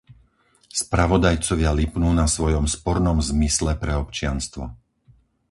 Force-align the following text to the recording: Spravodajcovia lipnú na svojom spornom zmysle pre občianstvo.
Spravodajcovia 0.81 1.69
lipnú 1.81 2.09
na 2.19 2.25
svojom 2.35 2.65
spornom 2.75 3.17
zmysle 3.29 3.71
pre 3.83 3.93
občianstvo. 4.03 4.63